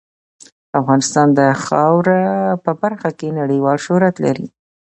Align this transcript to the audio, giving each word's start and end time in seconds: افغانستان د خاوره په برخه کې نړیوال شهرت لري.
افغانستان 0.79 1.27
د 1.39 1.41
خاوره 1.63 2.21
په 2.63 2.71
برخه 2.81 3.09
کې 3.19 3.35
نړیوال 3.39 3.77
شهرت 3.85 4.15
لري. 4.25 4.47